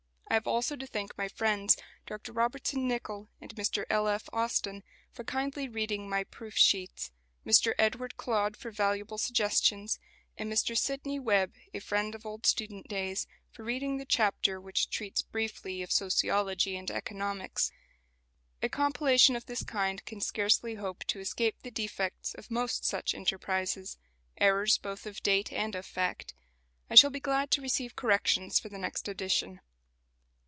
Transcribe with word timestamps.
I 0.27 0.35
have 0.35 0.47
also 0.47 0.77
to 0.77 0.87
thank 0.87 1.17
my 1.17 1.27
friends, 1.27 1.75
Dr 2.05 2.31
Robertson 2.31 2.87
Nicoll 2.87 3.27
and 3.41 3.53
Mr 3.57 3.83
L. 3.89 4.07
F. 4.07 4.29
Austin, 4.31 4.81
for 5.11 5.25
kindly 5.25 5.67
reading 5.67 6.07
my 6.09 6.23
proof 6.23 6.55
sheets, 6.55 7.11
Mr 7.45 7.73
Edward 7.77 8.15
Clodd 8.15 8.55
for 8.55 8.71
valuable 8.71 9.17
suggestions, 9.17 9.99
and 10.37 10.49
Mr 10.49 10.75
Sydney 10.77 11.19
Webb, 11.19 11.55
a 11.73 11.79
friend 11.79 12.15
of 12.15 12.25
old 12.25 12.45
student 12.45 12.87
days, 12.87 13.27
for 13.51 13.63
reading 13.63 13.97
the 13.97 14.05
chapter 14.05 14.61
which 14.61 14.89
treats 14.89 15.21
briefly 15.21 15.81
of 15.81 15.91
sociology 15.91 16.77
and 16.77 16.89
economics. 16.89 17.69
A 18.63 18.69
compilation 18.69 19.35
of 19.35 19.47
this 19.47 19.63
kind 19.65 20.03
can 20.05 20.21
scarcely 20.21 20.75
hope 20.75 21.03
to 21.07 21.19
escape 21.19 21.61
the 21.61 21.71
defects 21.71 22.33
of 22.35 22.49
most 22.49 22.85
such 22.85 23.13
enterprises 23.13 23.97
errors 24.37 24.77
both 24.77 25.05
of 25.05 25.21
date 25.23 25.51
and 25.51 25.75
of 25.75 25.85
fact. 25.85 26.33
I 26.89 26.95
shall 26.95 27.09
be 27.11 27.19
glad 27.19 27.51
to 27.51 27.61
receive 27.61 27.97
corrections 27.97 28.59
for 28.59 28.69
the 28.69 28.77
next 28.79 29.09
edition. 29.09 29.59